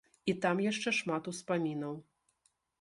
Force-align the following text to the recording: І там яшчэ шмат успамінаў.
І 0.31 0.33
там 0.45 0.63
яшчэ 0.67 0.95
шмат 1.01 1.31
успамінаў. 1.35 1.95